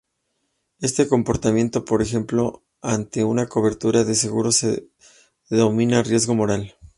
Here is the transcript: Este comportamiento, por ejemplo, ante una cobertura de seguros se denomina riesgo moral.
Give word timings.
Este 0.79 1.07
comportamiento, 1.07 1.85
por 1.85 2.01
ejemplo, 2.01 2.63
ante 2.81 3.23
una 3.23 3.45
cobertura 3.45 4.03
de 4.03 4.15
seguros 4.15 4.55
se 4.55 4.87
denomina 5.51 6.01
riesgo 6.01 6.33
moral. 6.33 6.75